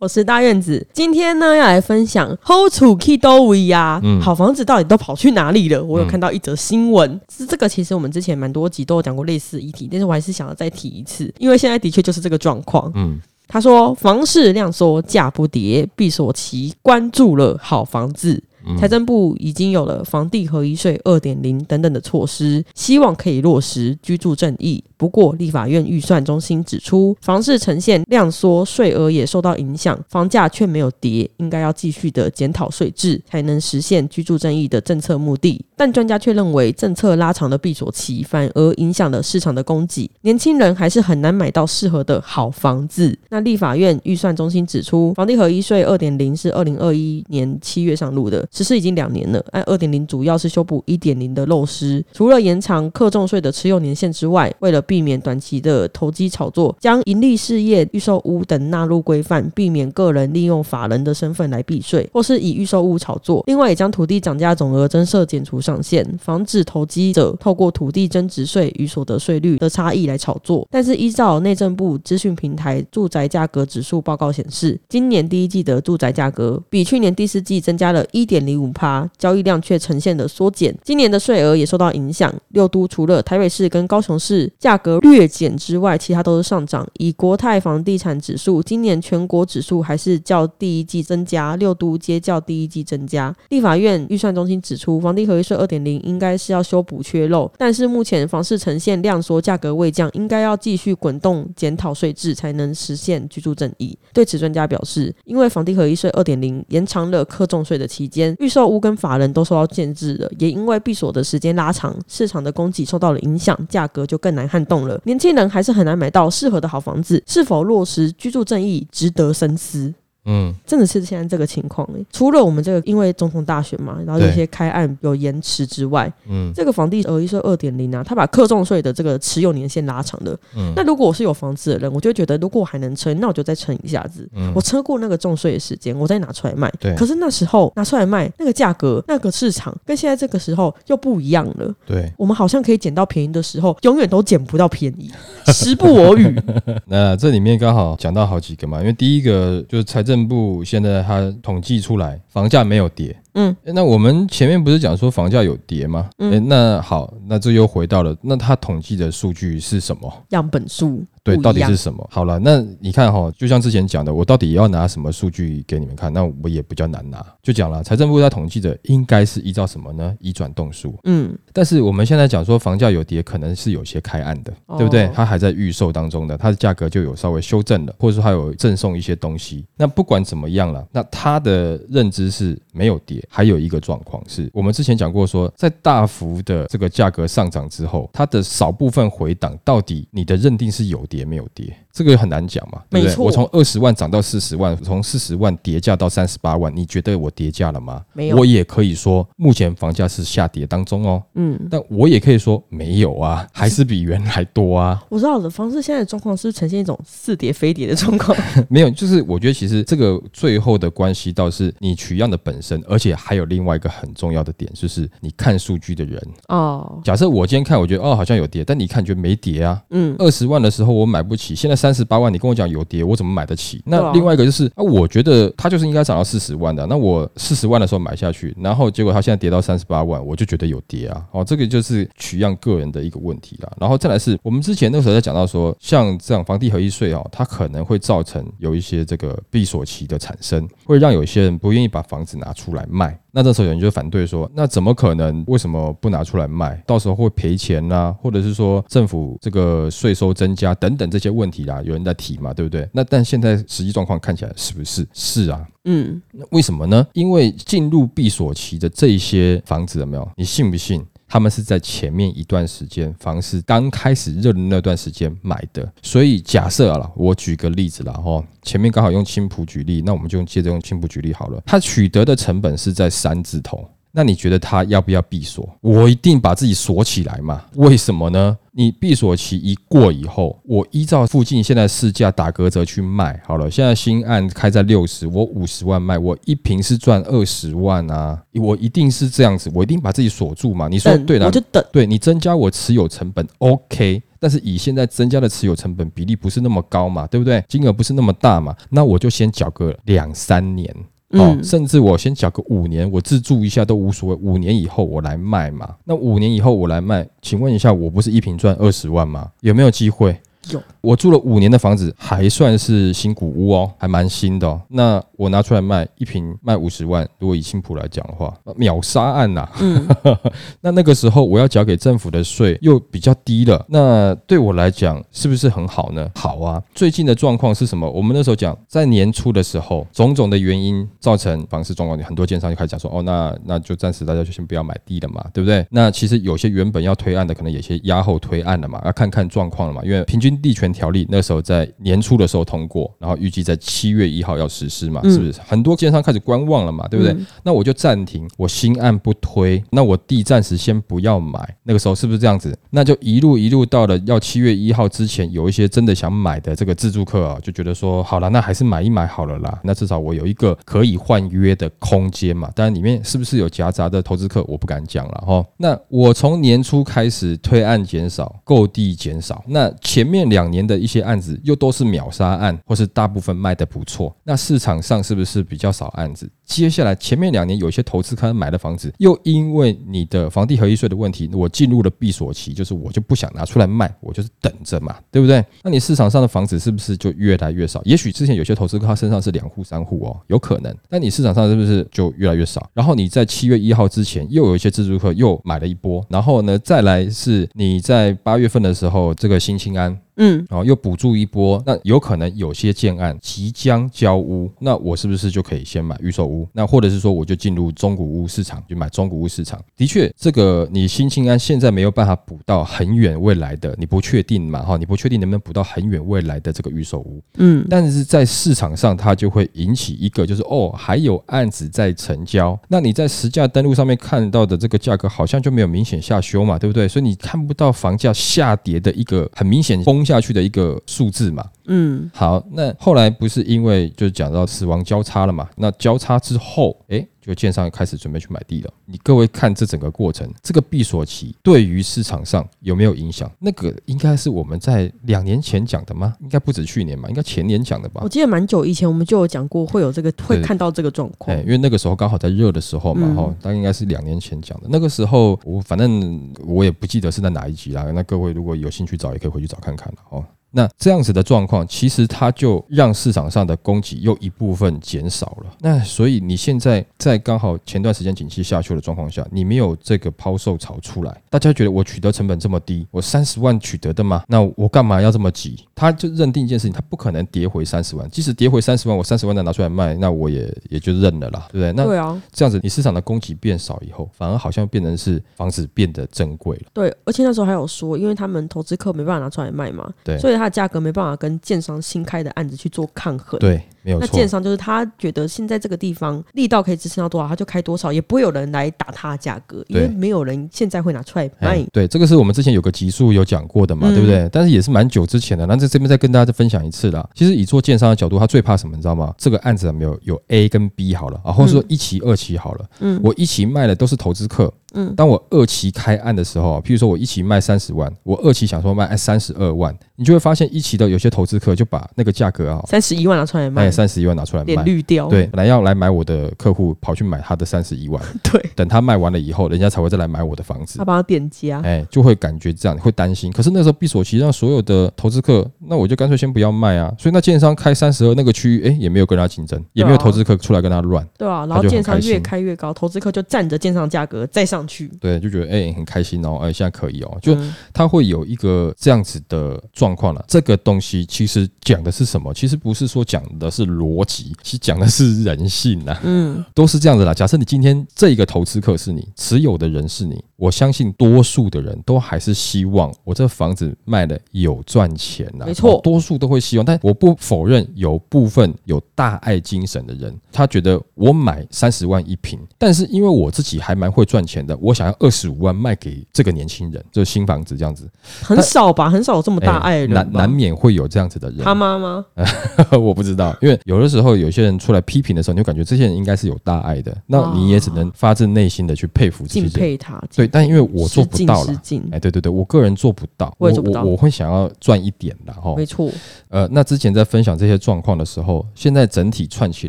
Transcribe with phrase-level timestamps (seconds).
[0.00, 0.86] 我是大院子。
[0.94, 5.84] 今天呢，要来分享 Hold to Key 都维呀，嗯好房子到底都跑去哪里了？
[5.84, 12.90] 我有嗯看到一则新闻，是这个其实我们之前蛮多集都有讲过类似议题，但是我还是想要再提一次，因为现在的确就是这个状况。
[12.94, 18.42] 嗯，他说，房市量缩价不跌，必所其关注了好房子。
[18.66, 24.82] 嗯财政部已经有了房地合一税二点零等等的措施，希望可以落实居住正义。
[25.00, 35.64] 不过，立法院预算中心指出，房市呈现量缩，税额也受到影响，房价却没有跌，应该要继续的检讨税制，才能实现居住正义的政策目的。
[35.74, 43.18] 但专家却认为，政策拉长了闭锁期，反而影响了市场的供给，年轻人还是很难买到适合的好房子。
[43.30, 49.42] 那立法院预算中心指出，房地合一税二点零是二零二一年七月上路的，实施已经两年了。
[49.52, 63.44] 按二点零主要是修补一点零的漏失，除了延长课重税的持有年限之外，为了避免短期的投机炒作，将盈利事业、预售屋等纳入规范，避免个人利用法人的身份来避税，或是以预售屋炒作。
[63.46, 70.66] 另外，也将土地涨价总额增设减除上限，防止投机者透过土地增值税与所得税率的差异来炒作。
[70.68, 80.76] 但是，依照内政部资讯平台住宅价格指数报告显示，今年第一季的住宅价格比去年第四季增加了一点零五趴，交易量却呈现了缩减。
[80.82, 86.86] 今年的税额也受到影响，六都除了台北市跟高雄市价格略减之外，其他都是上涨。
[86.98, 93.34] 以国泰房地产指数，今年全国指数还是较第一季增加，六都皆较第一季增加。
[93.50, 103.96] 立法院预算中心指出，房地合一税二点零应该是要修补缺漏，但是目前房市呈现量缩，价格未降，应该要继续滚动检讨税制，才能实现居住正义。
[104.12, 114.98] 对此，专家表示，因为房地合一税二点零延长了课重税的期间，预售屋跟法人都受到限制了，也因为闭锁的时间拉长，市场的供给受到了影响，价格就更难撼懂了。
[115.04, 119.92] 年轻人还是很难买到适合的好房子，是否落实居住正义，值得深思。
[120.24, 130.36] 嗯，真的是现在这个情况诶，除了我们这个因为总统大选嘛，然后有些开案有延迟之外，嗯这个房地合一税二点零啊，它把课重税的这个持有年限拉长了。
[130.56, 134.28] 嗯那如果我是有房子的人，我就觉得如果我还能撑，那我就再撑一下子。
[134.34, 136.70] 嗯我撑过那个重税的时间，我再拿出来卖。
[136.78, 141.74] 对可是那时候拿出来卖，那个价格、那个市场跟现在这个时候又不一样了。
[141.86, 142.12] 对。
[142.16, 145.10] 我们好像可以捡到便宜的时候，永远都捡不到便宜，
[145.52, 146.34] 时不我与。
[146.86, 153.16] 那这里面刚好讲到好几个嘛，因为第一个就是财政部现在它统计出来房价没有跌。
[153.34, 156.10] 嗯诶，那我们前面不是讲说房价有跌吗？
[156.18, 160.12] 嗯诶那好，那这又回到了，那它统计的数据是什么？
[160.30, 161.04] 样本数
[161.36, 162.06] 对，到底是什么？
[162.10, 166.12] 好了，那你看哈，就像之前讲的，我到底要拿什么数据给你们看？
[166.12, 167.24] 那我也比较难拿。
[167.42, 170.14] 就讲了，财政部在统计的应该是依照什么呢？
[170.20, 170.96] 移转动数。
[171.04, 175.10] 嗯但是我们现在讲说房价有跌，可能是有些开案的，哦对不对？
[175.14, 179.64] 它还在预售当中的，它的价格就有稍微修正了，或者说它有赠送一些东西。
[179.76, 183.22] 那不管怎么样了，那它的认知是没有跌。
[183.28, 191.76] 还有一个状况是我们之前讲过说，在大幅的这个价格上涨之后，它的少部分回档，到底你的认定是有跌也没有跌？
[191.92, 193.16] 这个很难讲嘛，对不对？
[193.16, 198.02] 我从二十万涨到四十万，从四十万跌价到三十八万，你觉得我跌价了吗？
[198.12, 201.22] 没有我也可以说，目前房价是下跌当中哦。
[201.34, 205.02] 嗯，但我也可以说没有啊，还是比原来多啊。
[205.08, 208.36] 我知道我的房市现在的状况是呈现一种似跌非跌的状况。
[208.68, 216.20] 没有，就是我觉得其实这个最后的关系到是你取样的本身，而且还有另外一个很重要的点，就是你看数据的人。
[216.48, 219.82] 哦，假设我今天看，我觉得哦好像有跌，但你看觉得没跌啊。
[219.90, 223.82] 嗯，二十万的时候我买不起，现在三十八万，你跟我讲有跌，我怎么买得起？
[223.86, 231.24] 那另外一个就是啊，我觉得它就是应该涨到四十万的，那我四十万的时候买下去，然后结果它现在跌到三十八万，我就觉得有跌啊。
[231.32, 233.72] 哦，这个就是取样个人的一个问题啦。
[233.80, 243.18] 然后再来是我们之前那个时候在讲到说，像这样房地合一税哦，它可能会造成有一些这个闭锁期的产生，会让有些人不愿意把房子拿出来卖。
[243.32, 245.44] 那这时候有人就反对说，那怎么可能？
[245.46, 246.82] 为什么不拿出来卖？
[246.86, 252.88] 到时候会赔钱呐、或者是说政府这个税收增加等等这些问题啦，有人在提嘛，对不对？
[252.92, 255.06] 那但现在实际状况看起来是不是？
[255.12, 257.06] 是啊，嗯，那为什么呢？
[257.12, 260.30] 因为进入闭锁期的这一些房子有没有？
[260.36, 261.04] 你信不信？
[261.32, 271.62] 他们是在前面一段时间房市刚开始热的那段时间买的，所以假设啊，我举个例子了，哈，前面刚好用青浦举例，那我们就接着用青浦举例好了。
[271.64, 275.68] 它取得的成本是在三字头，那你觉得他要不要闭锁？
[275.80, 277.64] 我一定把自己锁起来嘛？
[277.76, 278.56] 为什么呢？
[278.72, 283.70] 你闭锁期一过以后，我依照附近现在市价打格折去卖好了。
[283.70, 288.40] 现在新案开在六十，我五十万卖，我一平是赚二十万啊！
[288.54, 290.88] 我一定是这样子，我一定把自己锁住嘛？
[290.88, 291.84] 你说对了，我就等。
[291.92, 294.22] 对你增加我持有成本，OK。
[294.38, 297.62] 但是以现在增加的持有成本比例不是那么高嘛，对不对？
[297.68, 300.94] 金额不是那么大嘛，那我就先缴个两三年。
[301.30, 304.34] 哦，甚至我先缴个五年，我自住一下都无所谓。
[304.34, 305.96] 五年以后我来卖嘛？
[306.04, 309.52] 那五年以后我来卖，请问一下，我不是一瓶赚二十万吗？
[309.60, 310.36] 有没有机会？
[310.72, 310.82] 有。
[311.00, 314.80] 我住了五年的房子，还算是新古屋哦，还蛮新的。
[314.88, 319.68] 那我拿出来卖一平卖五十万，如果以新浦来讲的话，秒杀案呐。
[319.80, 320.06] 嗯。
[320.80, 326.28] 那那个时候我要缴给政府的税又比较低了，那对我来讲是不是很好呢？
[326.34, 326.82] 好啊。
[326.94, 328.08] 最近的状况是什么？
[328.10, 335.86] 我们那时候讲，在年初的时候，种种的原因造成房市状况，很多建商就开始讲说，哦，那那就暂时大家就先不要买地了嘛，对不对？
[335.90, 340.90] 那其实有些原本要推案的，可能有些压后推案了嘛，要看看状况了嘛，因为平均地权。
[340.90, 345.54] 条例那时候在年初的时候通过，然后预计在七月一号要实施嘛，是不是？
[345.64, 347.36] 很多建商开始观望了嘛，对不对？
[347.62, 351.76] 那我就暂停，我新案不推，那我地暂时先不要买。
[351.84, 352.76] 那个时候是不是这样子？
[352.90, 359.80] 那就一路一路到了要七月一号之前，有一些真的想买的这个自住客啊，就觉得说好了，那还是买一买好了啦。
[359.84, 362.70] 那至少我有一个可以换约的空间嘛。
[362.74, 365.64] 当然里面是不是有夹杂的投资客，我不敢讲了哈。
[365.76, 370.80] 那我从年初开始推案减少，购地减少，那前面近两年。
[370.90, 376.50] 的一些案子又都是秒杀案，或是大部分卖的不错，那市场上是不是比较少案子？
[376.70, 385.64] 接下来前面两年有些投资客买的房子，又因为你的房地合一税的问题，我进入了闭锁期，就是我就不想拿出来卖，我就是等着嘛，对不对？
[385.82, 388.00] 那你市场上的房子是不是就越来越少？
[388.04, 392.88] 也许之前有些投资客他身上是两户三户哦，有可能，那你市场上是不是就越来越少？
[392.94, 400.16] 然后你在七月一号之前又有一些自住客又买了一波，然后呢，再来是你在八月份的时候这个新青安。
[400.42, 406.59] 嗯，然后，又补助一波，那有可能有些建案即将交屋，那我是不是就可以先买预售屋？
[406.72, 409.78] 那或者是说，我就进入中古屋市场，去买中古屋市场。
[409.96, 414.82] 的确，这个你新青安现在没有办法补到很远未来的，你不确定嘛？
[414.82, 417.42] 哈，你不确定能不能补到很远未来的这个预售屋。
[417.58, 422.78] 嗯，但是在市场上，它就会引起一个，就是哦，还有案子在成交。
[422.88, 427.06] 那你在实价登录上面看到的这个价格，好像就没有明显下修嘛，对不对？
[427.06, 430.20] 所以你看不到房价下跌的一个很明显崩。
[430.30, 435.68] 下去的一个数字嘛，嗯，好，那后来不是因为就讲到死亡交叉了嘛？
[435.76, 437.26] 那交叉之后，哎。
[437.40, 438.92] 就建商开始准备去买地了。
[439.06, 443.50] 你各位看这整个过程，这个闭锁期对于市场上有没有影响？
[443.58, 446.36] 那个应该是我们在两年前讲的吗？
[446.40, 448.20] 应该不止去年吧，应该前年讲的吧？
[448.22, 451.58] 我记得蛮久以前我们就有讲过会有这个会看到这个状况。
[451.62, 454.86] 因为那个时候刚好在热的时候嘛，哈，大概应该是两年前讲的。
[454.90, 458.02] 那个时候我反正我也不记得是在哪一集啦。
[458.14, 460.44] 那各位如果有兴趣找，也可以回去找看看了哦。
[460.70, 465.66] 那这样子的状况，其实它就让市场上的供给又一部分减少了。
[465.80, 474.44] 那所以你现在在刚好前段时间景气下去的状况下，你没有这个抛售潮出来，大家觉得我取得成本这么低，我三十万取得的吗？
[474.46, 475.84] 那我干嘛要这么急？
[475.94, 478.28] 他就认定一件事情，他不可能跌回三十万。
[478.30, 481.92] 即使跌回三十万，我三十万再拿出来卖，那我也也就认了啦，对不对？
[481.92, 486.84] 那对啊，这样子你市场的供给变少以后，反而好像变成是房子变得珍贵了。
[486.94, 491.30] 对，而且那时候还有说，因为他们投资客没办法拿出来卖嘛，对，所以它的价格没办法。
[491.40, 501.82] 跟建商新开的案子去做抗衡，对，没有那建商就是他觉得现在这个地方力道可以支撑到多少，他就开多少，也不会有人来打他的价格，因为没有人现在会拿出来卖。
[501.92, 504.48] 对，这个是我们之前有个集数有讲过的嘛，对不对？
[504.52, 507.28] 但是也是蛮久之前的，那在这边再跟大家再分享一次啦。
[507.34, 509.34] 其实以做建商的角度，他最怕什么，你知道吗？
[509.36, 514.72] 这个案子没有有 A 跟 B 好了啊，或者说一期、二期好了，嗯，我一期卖的都是投资客。
[514.92, 525.28] 嗯，当我二期开案的时候，譬如说我一期卖三十万，我二期想说卖三十二万，你就会发现一期的有些投资客就把那个价格啊，三十一万拿出来卖，三十一万拿出来卖，绿掉。
[525.28, 533.50] 对，本来要来买我的客户跑去买他的三十一万， 对，等他卖完了以后，人家才会再来买我的房子，他帮他点加，哎，就会感觉这样，会担心。
[533.50, 537.10] 可是那时候闭锁期，让所有的投资客，那我就干脆先不要卖啊。
[537.18, 541.64] 所以那建商开三十二那个区域，哎，也没有跟他竞争，也没有投资客出来跟他乱，对啊。
[541.66, 545.70] 然后建商越开越高，投资客就占着建商价格再上去，对，就觉得。
[545.70, 546.58] 哎，很开心哦！
[546.62, 547.56] 哎，现在可以哦，就
[547.92, 550.44] 他会有一个这样子的状况了。
[550.48, 552.52] 这个东西其实讲的是什么？
[552.52, 556.18] 其实不是说讲的是逻辑，其实讲的是人性呐。
[556.22, 557.34] 嗯，都是这样子啦。
[557.34, 560.42] 假设你今天这一个投资客是你持有的人是你。
[560.56, 578.06] 我相信多数的人都还是希望我这房子卖的有赚钱呐、没错哦多数都会希望，但我不否认有部分有大爱精神的人，他觉得我买三十万一平，但是因为我自己还蛮会赚钱的，我想要二十五万卖给这个年轻人，就是新房子这样子，
[578.42, 581.60] 很少吧，很少有这么大爱的人吧难难免会有这样子的人。
[581.64, 582.22] 他妈妈？
[583.00, 589.80] 我不知道，因为有的时候有些人出来批评的时候，你就感觉这些人应该是有大爱的，那你也只能发自内心的去佩服这些敬。
[589.80, 590.22] 佩他。
[590.34, 591.82] 对，但因为我做不到了。
[592.12, 595.74] 哎，对对对，我个人做不到，我我我会想要赚一点的哈。
[595.76, 596.10] 没错，
[596.48, 599.88] 呃，那之前在分享这些状况的时候，现在整体串起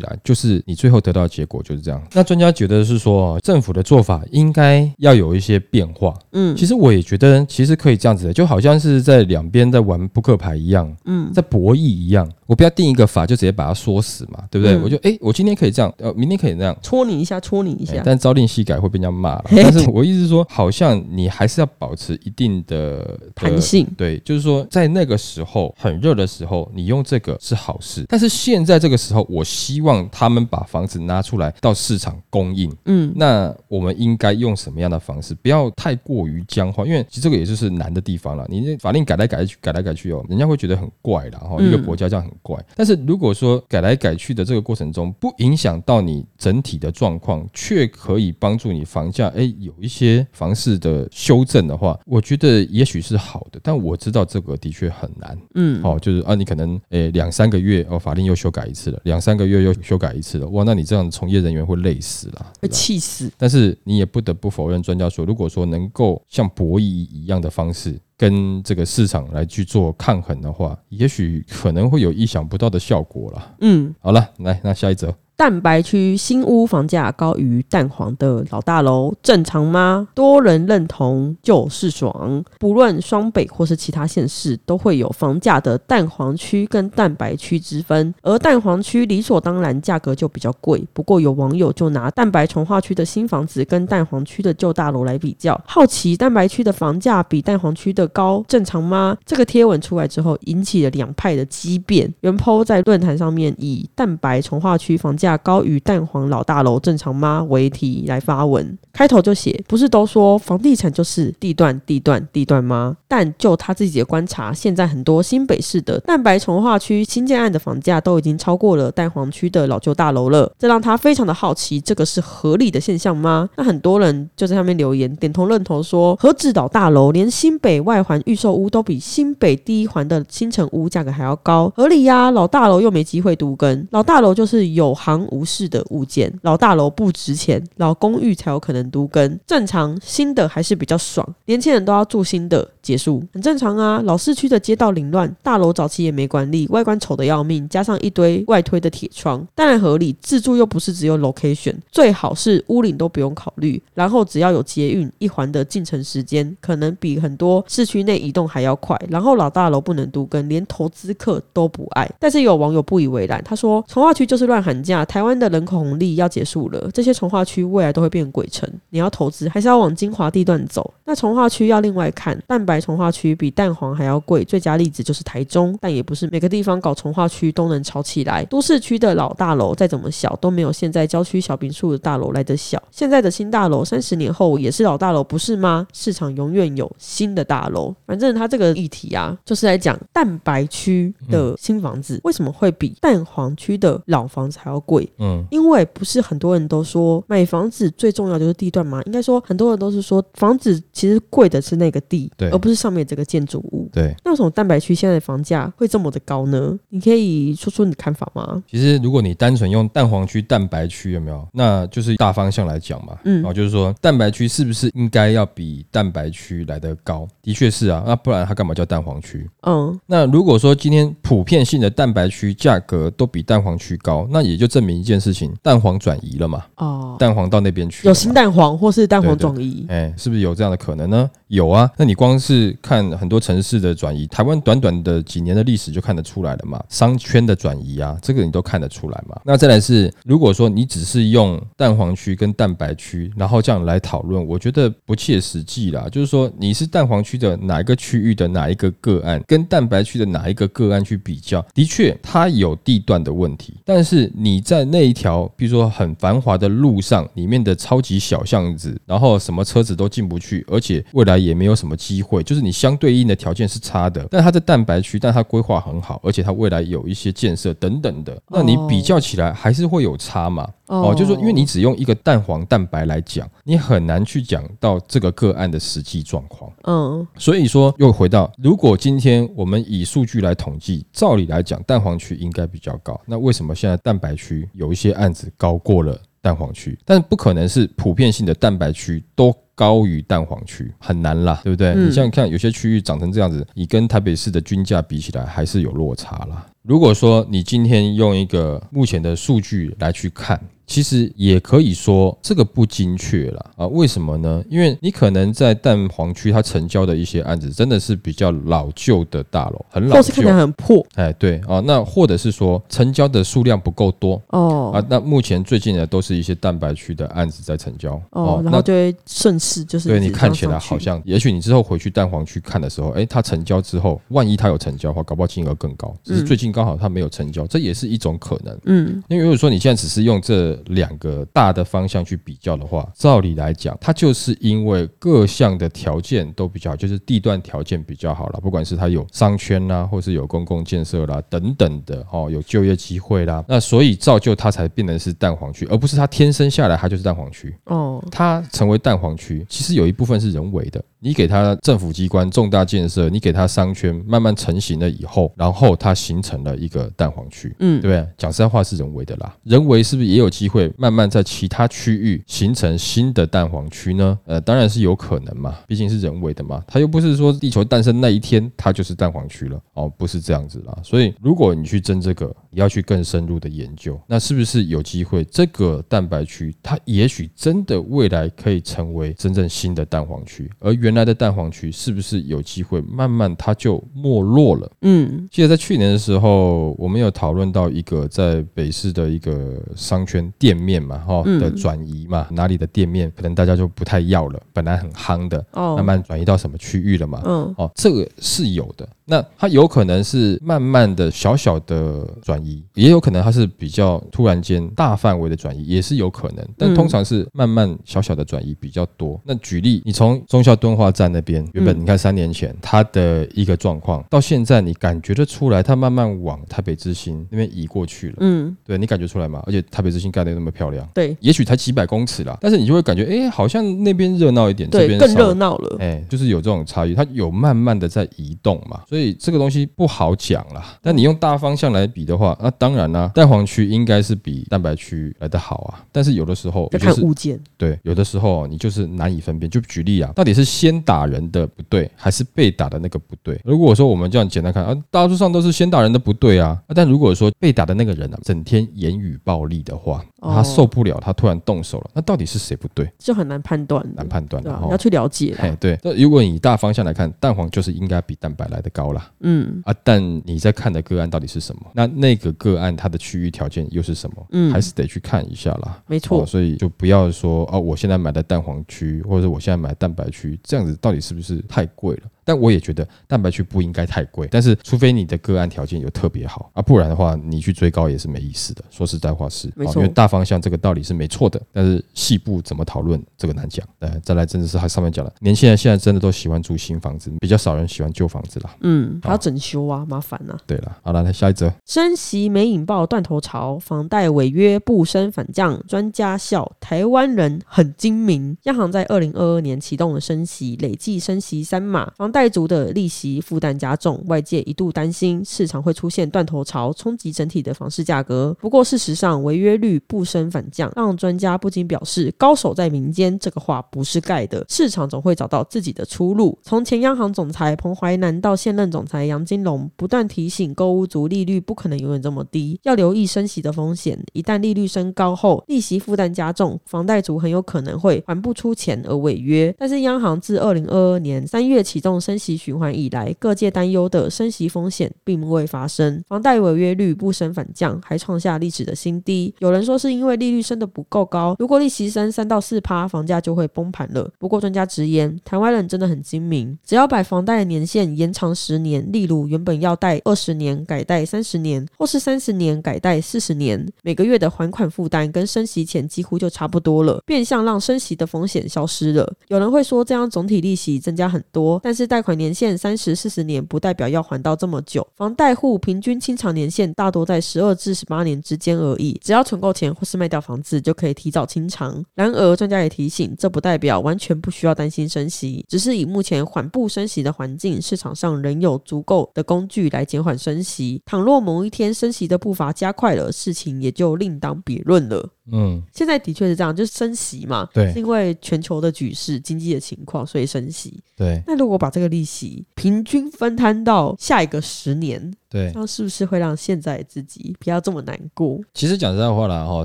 [0.00, 2.02] 来，就是你最后得到的结果就是这样。
[2.12, 6.14] 那专家觉得是说，政府的做法应该要有一些变化。
[6.32, 12.28] 嗯其实我也觉得，其实可以这样子的，就好像是在两边在玩扑克牌一样，嗯，在博弈一样。
[12.52, 14.74] 我不要定一个法就直接把它说死嘛，对不对？
[14.76, 16.76] 嗯我就哎、我今天可以这样，呃，明天可以那样。
[16.82, 19.44] 戳你一下，戳你一下，哎但朝令夕改会被人家骂了。
[19.56, 28.04] 但是我意思是说，好像你还是要保持一定的的弹性对，就是说，在那个时候很热的时候，你用这个是好事。
[28.06, 32.70] 但是现在这个时候，我希望他们把房子拿出来到市场供应。
[32.84, 35.34] 嗯，那我们应该用什么样的方式？
[35.36, 38.44] 不要太过于僵化，因为其实这个也就是难的地方了。
[38.50, 41.38] 你那法令改来改去，改来改去哦，人家会觉得很怪啦。
[41.38, 41.56] 哈。
[41.58, 42.62] 嗯一个国家这样很怪。
[42.76, 53.60] 但是如果说改来改去的这个过程中，不影响到你整体的状况，却可以帮助你房价哎有一些房市的修正的话，我觉得也许是好的。
[53.62, 55.38] 但我知道这个的确很难。
[55.54, 62.68] 嗯，哦，就是啊，你可能诶两三个月哦，法令又修改一次了，两三个月又修改一次了，哇，那你这样从业人员会累死啦，会？
[62.68, 63.30] 气死。
[63.38, 73.56] 但是你也不得不否认，专家说，如果说能够像博弈一样的方式跟这个市场来去做抗衡的话，也许可能会有意想不到的效果了。
[73.62, 75.12] 嗯，好了，来，那下一则，
[75.42, 80.06] 蛋白区新屋房价高于蛋黄的老大楼，正常吗？
[80.14, 82.44] 多人认同就是爽。
[82.60, 90.86] 不论双北或是其他县市，都会有房价的蛋黄区跟蛋白区之分，而蛋黄区理所当然价格就比较贵。
[90.92, 99.16] 不过有网友就拿蛋白从化区的新房子跟蛋黄区的旧大楼来比较，好奇蛋白区的房价比蛋黄区的高，正常吗？
[99.26, 102.14] 这个贴文出来之后，引起了两派的激辩。
[102.20, 107.44] 原 po 在论坛上面以蛋白从化区房价高于蛋黄老大楼正常吗？
[107.48, 112.96] 为题来发文，开头就写不是都说房地产就是地段地段地段吗？
[113.08, 123.48] 但就他自己的观察，现在很多新北市的蛋白从化区新建案的房价都已经超过了蛋黄区的老旧大楼了，这让他非常的好奇，这个是合理的现象吗？
[123.56, 144.02] 那很多人就在上面留言点头认同说，何止老大楼，连新北外环预售屋都比新北第一环的新城屋价格还要高，合理呀、老大楼又没机会独根，老大楼就是有行无市的物件，老大楼不值钱，老公寓才有可能独根，正常新的还是比较爽，年轻人都要住新的，结束很正常啊。
[144.04, 150.14] 老市区的街道凌乱，大楼早期也没管理，外观丑的要命，加上一堆外推的铁窗，当然合理。
[150.20, 158.98] 自住又不是只有 location，最好是屋龄都不用考虑，然后只要有捷运一环的进城时间，可能比很多市区内移动还要快。
[159.08, 162.08] 然后老大楼不能独根，连投资客都不爱。
[162.18, 168.68] 但是有网友不以为然，他说从化区就是乱喊价，台湾的人口红利要结束了，这些从化区未来都会变鬼城。
[168.90, 170.92] 你要投资还是要往精华地段走？
[171.04, 178.44] 那从化区要另外看，蛋白从化区比蛋黄还要贵，最佳例子就是台中，但也不是每个地方搞从化区都能炒起来。
[178.46, 182.82] 都市区的老大楼再怎么小，都没有现在郊区小别墅的大楼来得小。
[182.90, 185.86] 现在的新大楼三十年后也是老大楼，不是吗？
[185.92, 187.94] 市场永远有新的大楼。
[188.06, 195.10] 反正他这个议题啊，就是来讲蛋白区的新房子、为什么会比蛋黄区的老房子还要贵。
[195.18, 199.02] 嗯，因为不是很多人都说买房子最重要就是地段吗？
[199.06, 203.88] 应该说很多人都是说房子其实贵的是那个地，对而不是上面这个建筑物。
[203.92, 204.14] 对。
[204.24, 206.78] 那为什么蛋白区现在的房价会这么的高呢？
[206.88, 208.62] 你可以说出你的看法吗？
[208.70, 211.46] 其实，如果你单纯用蛋黄区、蛋白区有没有？
[211.52, 217.26] 那就是大方向来讲嘛，嗯然后，就是说蛋白区是不是应该要比蛋白区来得高？
[217.42, 219.48] 的确是啊，那不然它干嘛叫蛋黄区？
[219.62, 231.30] 嗯那如果说今天普遍性的蛋白区价格都比蛋黄区高，那也就证明一件事情，蛋黄转移了嘛，哦，蛋黄到那边去，有新蛋黄或是蛋黄转移，哎，是不是有这样的可能呢？
[231.48, 239.40] 有啊，那你光是是看很多城市的转移，台湾短短的几年的历史就看得出来了嘛，商圈的转移啊，这个你都看得出来嘛。
[239.44, 246.06] 那再来是，如果说你只是用蛋黄区跟蛋白区，然后这样来讨论，我觉得不切实际啦。
[246.10, 264.26] 就是说你是蛋黄区的哪一个区域的哪一个个案，跟蛋白区的哪一个个案去比较，的确它有地段的问题，但是你在那一条，比如说很繁华的路上，里面的超级小巷子，然后什么车子都进不去，而且未来也没有什么机会，就是你相对应的条件是差的。
[264.30, 270.68] 但它在蛋白区，但它规划很好，而且它未来有一些建设等等的，那你比较起来还是会有差嘛？
[270.86, 276.70] 哦，就是说，因为你只用一个蛋黄蛋白来讲，你很难去讲到这个个案的实际状况。
[276.84, 283.18] 嗯，所以说又回到，如果今天我们以数据来统计，照理来讲，蛋黄区应该比较高。
[283.24, 286.98] 那为什么现在蛋白区有一些案子高过了蛋黄区？
[287.06, 291.94] 但不可能是普遍性的蛋白区都高于蛋黄区，很难啦，对不对？
[291.94, 296.66] 你像看有些区域长成这样子，你跟台北市的均价比起来，还是有落差啦。
[296.82, 300.60] 如果说你今天用一个目前的数据来去看。
[300.84, 303.86] 其实也可以说这个不精确了啊？
[303.86, 304.62] 为什么呢？
[304.68, 311.06] 因为你可能在蛋黄区，它成交的一些案子真的是比较老旧的大楼，很老旧，看起来很破。
[311.14, 315.02] 哎，对啊，那或者是说成交的数量不够多哦啊。
[315.08, 326.14] 那目前最近的都是一些蛋白区的案子在成交哦，然后就会顺势就是对你看起来好像，也许你之后回去蛋黄去看的时候，哎，它成交之后，万一它有成交的话，搞不好金额更高。
[326.24, 328.76] 只是最近刚好它没有成交，这也是一种可能。
[328.84, 348.22] 嗯，因为如果说你现在只是用这两个大的方向去比较的话，照理来讲，它就是因为各项的条件都比较好，就是地段条件比较好了，不管是它有商圈啦，或是有公共建设啦等等的哦，有就业机会啦，那所以造就它才变成是蛋黄区，而不是它天生下来它就是蛋黄区哦。
[348.30, 358.26] 它成为蛋黄区，其实有一部分是人为的，你给它政府机关重大建设，你给它商圈慢慢成型了以后，然后它形成了一个蛋黄区，嗯，对不对？
[358.36, 360.92] 讲实在话是人为的啦，人为是不是也有机会？
[360.96, 364.38] 慢慢在其他区域形成新的蛋黄区呢？
[364.46, 370.96] 呃，当然是有可能嘛，毕竟是人为的嘛，它又不是说地球诞生那一天它就是蛋黄区了哦，不是这样子啦。
[371.02, 384.90] 所以如果你去争这个，你要去更深入的研究，那是不是有机会这个蛋白区它也许真的未来可以成为真正新的蛋黄区，而原来的蛋黄区是不是有机会慢慢它就没落了？
[385.02, 391.02] 嗯，记得在去年的时候，我们有讨论到一个在北市的一个商圈店面。
[391.02, 397.42] 嘛哈的转移嘛，哪里的店面可能大家就不太要了，本来很夯的，慢慢转移到什么区域了嘛？
[397.44, 399.08] 嗯，哦，这个是有的。
[399.24, 406.66] 那它有可能是慢慢的小小的转移，也有可能它是比较突然间大范围的转移，也是有可能。
[406.76, 409.40] 但通常是慢慢小小的转移比较多。
[409.44, 418.36] 那举例，你从中校敦化站那边，原本你看三年前它的一个状况，到现在你感觉得出来，它慢慢往台北之星那边移过去了。
[418.40, 419.62] 嗯，对你感觉出来吗？
[419.66, 425.96] 而且台北之星盖的那么漂亮，对，也许才几百公尺啦，但是你就会感觉，哎，好像那边热闹一点，这边更热闹了。
[426.00, 429.22] 哎，就是有这种差异，它有慢慢的在移动嘛，所以。
[429.22, 430.98] 所以这个东西不好讲啦。
[431.00, 436.04] 但你用大方向来比的话，那当然啦，蛋黄区应该是比蛋白区来的好啊。
[436.10, 439.70] 但是有的时候要看物件，对，有的时候你就是难以分辨。
[439.70, 443.60] 就举例啊，到底是先打人的不对，还是被打的那个不对？
[443.64, 446.78] 如果说我们这样简单看啊，大多数上都是先打人的不对啊。
[446.94, 453.10] 但如果说被打的那个人啊，整天言语暴力的话，他受不了，他突然动手了，那到底是谁不对？
[453.18, 455.54] 就很难判断，难判断的，要去了解。
[455.58, 455.98] 哎，对。
[456.02, 459.30] 那如果以大方向来看，蛋黄就是应该比蛋白来的高啦。
[459.40, 461.82] 嗯啊，但你在看的个案到底是什么？
[461.94, 464.46] 那那个个案它的区域条件又是什么？
[464.50, 466.02] 嗯，还是得去看一下啦。
[466.06, 472.22] 没错，所以就不要说哦，我现在买的蛋黄区，或者我现在买蛋白区，这样子到底是不是太贵了？
[472.44, 478.82] 但我也觉得蛋白区不应该太贵，但是除非你的个案条件有特别好啊，不然的话你去追高也是没意思的。
[478.90, 483.86] 说实在话是，没错，因为大方向这个道理是没错的，但是细部怎么讨论这个难讲。
[484.00, 488.74] 呃，再来真的是他上面讲了，年轻人现在真的都喜欢住新房子，比较少人喜欢旧房子啦。
[488.80, 490.58] 嗯，还要整修啊，麻烦啊。
[490.66, 498.56] 对了，好了，来下一则，升息没引爆断头潮，房贷违约不升反降，专家笑台湾人很精明。
[498.64, 508.56] 央行在二零二二年启动了升息，累计升息三码，房贷族的利息负担加重，外界一度担心市场会出现断头潮，冲击整体的房市价格。
[508.60, 516.56] 不过事实上，违约率不升反降，让专家不禁表示：“高手在民间。”这个话不是盖的，市场总会找到自己的出路。
[516.62, 524.18] 从前央行总裁彭淮南到现任总裁杨金龙，不断提醒购屋族利率不可能永远这么低，要留意升息的风险。
[524.32, 529.74] 一旦利率升高后，利息负担加重，房贷族很有可能会还不出钱而违约。
[529.76, 539.52] 但是央行自二零二二年三月启动升息循环以来，各界担忧的升息风险并未发生，房贷违约率不升反降，还创下历史的新低。
[539.58, 544.30] 有人说是因为利率升得不够高，如果利息升三到四趴，房价就会崩盘了。
[544.38, 559.34] 不过专家直言，台湾人真的很精明，只要把房贷的年限延长十年，例如原本要贷二十年，改贷三十年，或是三十年改贷四十年，每个月的还款负担跟升息前几乎就差不多了，变相让升息的风险消失了。
[559.48, 572.04] 有人会说这样总体利息增加很多，但是贷款年限三十四十年不代表要还到这么久，房贷户平均清偿年限大多在十二至十八年之间而已，只要存够钱或是卖掉房子就可以提早清偿。
[572.14, 581.00] 然而专家也提醒，这不代表完全不需要担心升息，只是以目前缓步升息的环境，市场上仍有足够的工具来减缓升息。
[581.06, 585.30] 倘若某一天升息的步伐加快了，事情也就另当别论了。
[585.50, 591.00] 嗯，现在的确是这样，就是升息嘛，对是因为全球的局势、经济的情况，所以升息。
[591.16, 595.86] 对那如果把这个利息平均分摊到下一个十年，对那。
[595.92, 598.58] 是不是会让现在自己不要这么难过？
[598.72, 599.84] 其实讲实在话啦，哈，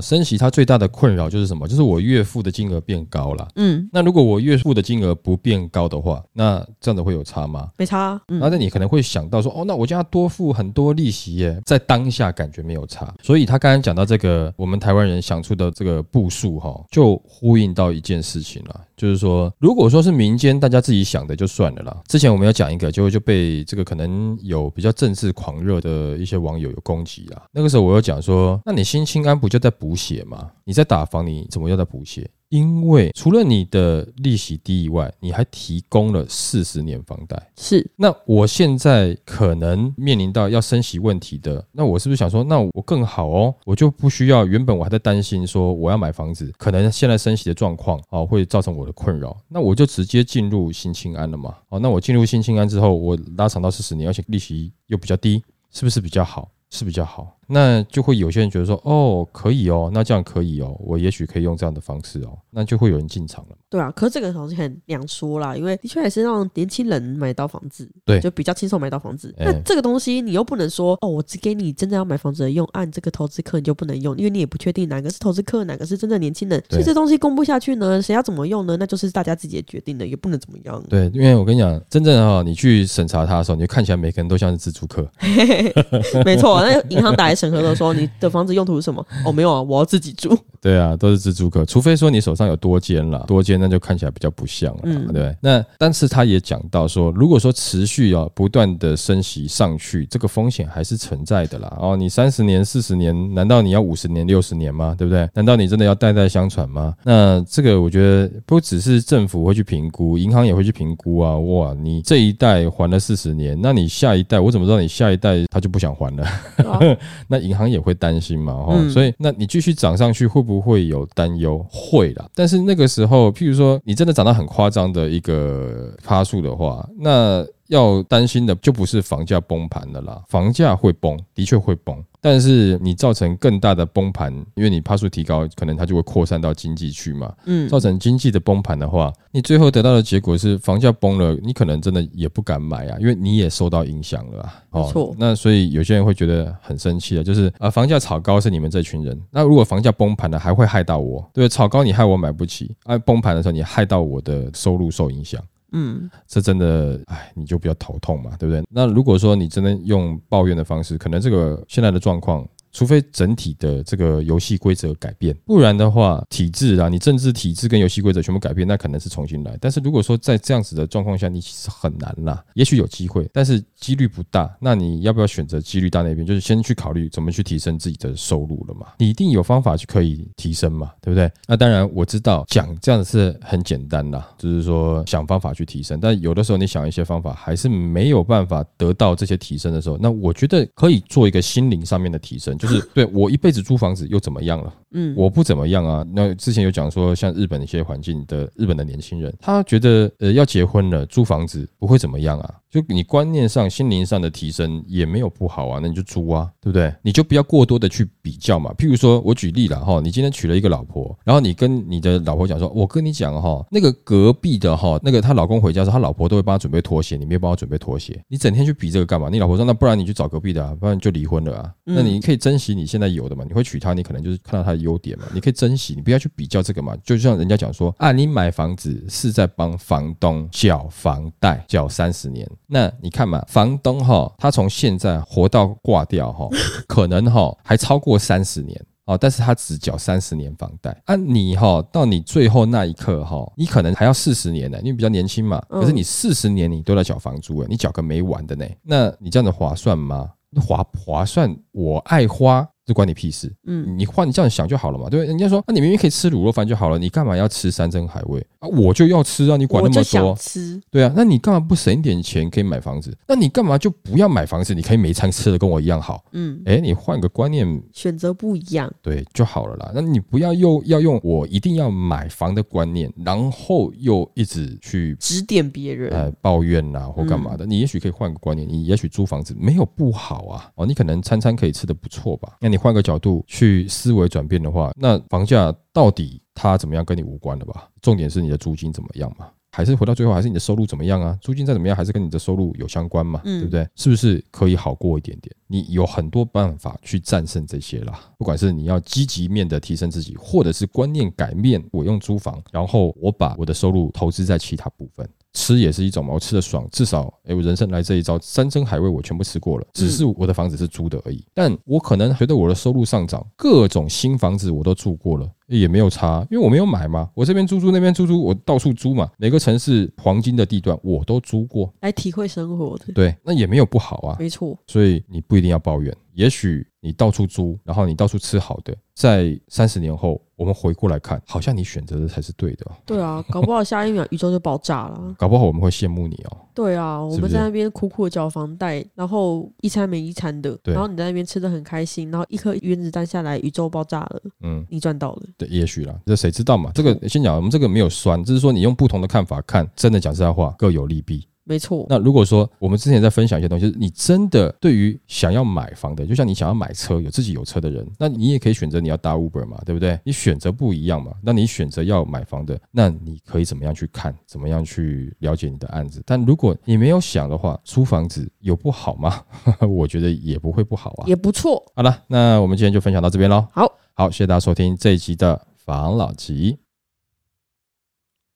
[0.00, 1.68] 升息它最大的困扰就是什么？
[1.68, 3.46] 就是我月付的金额变高了。
[3.56, 7.68] 嗯，那如果我月付的金额不变高的话，那这样子会有差吗？
[7.76, 8.20] 没差啊。
[8.28, 13.14] 嗯，那你可能会想到说，哦，那我就要多付很多利息耶，在当下感觉没有差。
[13.22, 21.96] 所以他刚刚讲到这个，我们台湾人想出的这个步数哈，就呼应到一件事情了，就是说，如果说是民间大家自己想的就算了啦。
[22.06, 27.42] 之前我们要讲一个，就就被这个可能有比较政治狂热的一些网友有攻击啦。
[27.52, 30.50] 那个时候我要讲说，那你新清安不就在补血吗？
[30.64, 32.28] 你在打防，你怎么又在补血？
[32.48, 37.50] 因为除了你的利息低以外，你还提供了四十年房贷。
[37.56, 51.54] 是那我现在可能面临到要升息问题的，那我是不是想说，那我更好哦，我就不需要原本我还在担心说我要买房子，可能现在升息的状况啊会造成我的困扰，那我就直接进入新青安了嘛。
[51.68, 56.50] 哦，那我进入新青安之后，我拉长到四十年，而且利息又比较低，是不是比较好？
[56.70, 63.56] 是比较好，那就会有些人觉得说，哦，可以哦，那这样可以哦，我也许可以用这样的方式哦，那就会有人进场了。
[63.70, 69.34] 对啊，可是这个东西很两说啦，因为的确也是让年轻人买到房子，对就比较轻松买到房子。
[69.38, 78.76] 哎那这个东西你又不能说哦，我只给你真正要买房子的用，按、这个投资客你就不能用，因为你也不确定哪个是投资客，哪个是真正年轻人，所以这东西公布下去呢，谁要怎么用呢？
[78.78, 80.82] 那就是大家自己也决定的，也不能怎么样。
[80.88, 85.06] 对，因为我跟你讲，真正哈、你去审查它的时候，你就看起来每个人都像是自助客。
[86.24, 89.06] 没错，那银行打来审核的时候，你的房子用途是什么？
[89.24, 90.36] 哦，没有啊，我要自己住。
[90.60, 95.36] 对啊，都是蜘蛛客，除非说你手上有多间啦，多间那就看起来比较不像了，嗯对不对？
[95.40, 101.76] 那但是他也讲到说，如果说持续啊不断的升息上去，这个风险还是存在的啦。
[101.80, 104.94] 哦，你三十年、四十年，难道你要五十年、六十年吗？
[104.98, 105.28] 对不对？
[105.34, 106.94] 难道你真的要代代相传吗？
[107.04, 111.36] 那这个我觉得不只是政府会去评估，银行也会去评估啊。
[111.38, 116.24] 哇，你这一代还了四十年，那你下一代我怎么知道你下一代他就不想还了？
[116.68, 116.78] 啊
[117.28, 121.62] 那银行也会担心嘛，哦、嗯所以那你继续涨上去，会不会有担忧？
[121.70, 131.96] 会啦，但是那个时候，譬如说你真的涨到很夸张的一个发数的话，那要担心的就不是房价崩盘的啦，房价会崩，的确会崩。
[132.20, 137.32] 但是你造成更大的崩盘，因为你帕数提高，可能它就会扩散到经济区嘛。
[137.44, 144.62] 嗯，造成经济的崩盘的话，你最后得到的结果是房价崩了，你可能真的也不敢买啊，因为你也受到影响了啊。
[144.72, 151.48] 没错那所以有些人会觉得很生气的，就是啊，房价炒高是你们这群人，那如果房价崩盘了，还会害到我，对？
[151.48, 155.40] 炒高你害我买不起，啊，崩盘的时候你害到我的收入受影响。
[155.72, 158.62] 嗯，这真的，哎，你就比较头痛嘛，对不对？
[158.70, 162.46] 那如果说你真的用抱怨的方式，可能这个现在的状况。
[162.72, 169.56] 除非整体的这个游戏规则改变，不然的话，体制啊，你政治体制跟游戏规则全部改变，那可能是重新来。
[169.60, 172.44] 但是如果说在这样子的状况下，你其实很难啦。
[172.54, 174.48] 也许有机会，但是几率不大。
[174.60, 176.26] 那你要不要选择几率大那边？
[176.26, 178.88] 就是先去考虑怎么去提升自己的收入了嘛？
[178.98, 181.30] 你一定有方法去可以提升嘛，对不对？
[181.46, 185.98] 那当然我知道讲这样是很简单啦，就是说想方法去提升。
[186.00, 194.74] 但有的时候你想一些方法还是没有办法得到这些提升的时候，那我觉得可以做一个心灵上面的提升，就是 对我一辈子租房子又怎么样了？
[194.92, 196.04] 嗯，我不怎么样啊。
[196.12, 202.54] 那之前有讲说，像日本一些环境的日本的年轻人，他觉得呃要结婚了，租房子不会怎么样啊。
[202.70, 206.94] 就你观念上、心灵上的提升也没有不好啊，那你就租啊，对不对？
[207.02, 208.72] 你就不要过多的去比较嘛。
[208.76, 219.28] 譬如说我举例了哈，你今天娶了一个老婆，然后你跟你的老婆讲说，我跟你讲哈，那个隔壁的哈，那个她老公回家时候，他老婆都会帮他准备拖鞋，你没有帮我准备拖鞋，你整天去比这个干嘛？
[219.30, 221.72] 你老婆说，那不然你去找隔壁的啊，不然就离婚了啊。
[221.84, 226.94] 那你可以珍惜你现在有的嘛，你会娶她，你可能就是看到她的优点嘛，你可以珍惜，你不要去比较这个嘛。
[227.02, 233.42] 就像人家讲说啊，你买房子是在帮房东缴房贷，缴三十年，那你看嘛。
[233.48, 236.48] 房东哈，他从现在活到挂掉哈，
[236.86, 241.16] 可能哈还超过三十年哦，但是他只缴三十年房贷啊。
[241.16, 245.60] 你哈到你最后那一刻哈，你可能还要四十年呢，因为比较年轻嘛。
[245.70, 248.66] 可是你四十年你都在缴房租哎，你缴个没完的呢。
[248.82, 250.30] 那你这样子划算吗？
[250.60, 251.56] 划划算？
[251.72, 252.68] 我爱花。
[252.88, 253.52] 这关你屁事！
[253.66, 255.26] 嗯，你换你这样想就好了嘛，对不对？
[255.26, 258.68] 人家说，那你明明可以吃卤肉饭就好了，你干嘛要吃山珍海味啊？
[258.68, 259.58] 我就要吃啊！
[259.58, 260.34] 你管那么多？
[260.36, 263.14] 吃对啊，那你干嘛不省一点钱可以买房子？
[263.26, 264.74] 那你干嘛就不要买房子？
[264.74, 266.24] 你可以每餐吃的跟我一样好。
[266.32, 269.90] 嗯，哎，你换个观念，选择不一样，对就好了啦。
[269.94, 277.66] 那你不要又要用我一定要买房的观念，然后又一直去指点别人，呃，抱怨呐或干嘛的？
[277.66, 280.70] 你也许可以换个观念，你也许租房子没有不好啊。
[280.76, 282.56] 哦，你可能餐餐可以吃的不错吧？
[282.60, 283.44] 那你换个角度。
[283.46, 287.88] 去思维转变的话，那房价到底它怎么样跟你无关了吧？
[288.00, 289.48] 重点是你的租金怎么样嘛？
[289.70, 291.38] 还是回到最后，还是你的收入怎么样啊？
[291.40, 293.40] 租金再怎么样，还是跟你的收入有相关嘛？
[293.44, 293.86] 对不对？
[293.94, 295.54] 是不是可以好过一点点？
[295.66, 298.18] 你有很多办法去战胜这些啦。
[298.38, 305.28] 不管是你要积极面的提升自己，或者是观念改变，我用租房，然后我把我的收入投资在其他部分。
[305.58, 311.44] 吃也是一种嘛，我吃的爽，至少哎，我人生来这一招，山珍海味我全部吃过了，只是我的房子是租的而已。
[311.52, 323.12] 但我可能觉得我的收入上涨，各种新房子我都住过了，也没有差，因为我没有买嘛，我这边租租那边租租，我到处租嘛，每个城市黄金的地段我都租过，来体会生活的。
[323.12, 324.78] 对，那也没有不好啊，没错。
[324.86, 330.40] 所以你不一定要抱怨，也许你到处租，然后你到处吃好的，在三十年后。
[330.58, 332.84] 我们回过来看，好像你选择的才是对的。
[333.06, 335.34] 对啊，搞不好下一秒宇宙就爆炸了。
[335.38, 336.56] 搞不好我们会羡慕你哦。
[336.74, 344.42] 对啊，我们在那边苦苦的交房贷，然后一餐没一餐的，然后你在那边吃的很开心，然后一颗原子弹下来，宇宙爆炸了。
[344.62, 345.42] 嗯，你赚到了。
[345.56, 346.90] 对，也许啦，这谁知道嘛？
[346.92, 351.46] 这个 先讲，我们这个没有酸，只是说你用不同的看法看，真的讲实在话，各有利弊。
[351.68, 352.06] 没错。
[352.08, 360.18] 那如果说我们之前在分享一些东西，是你真的对于想要买房的，就像你想要买车，有自己有车的人，那你也可以选择你要搭 Uber 嘛，对不对？
[360.24, 361.32] 你选择不一样嘛。
[361.42, 366.22] 那你选择要买房的，那你可以怎么样去看，怎么样去了解你的案子？
[366.24, 369.44] 但如果你没有想的话，租房子有不好吗？
[369.86, 371.84] 我觉得也不会不好啊，也不错。
[371.94, 373.66] 好了，那我们今天就分享到这边喽。
[373.72, 376.78] 好，好，谢谢大家收听这一集的房老吉，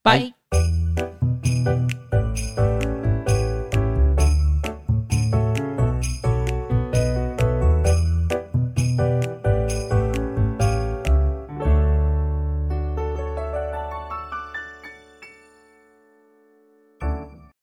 [0.03, 0.33] 拜。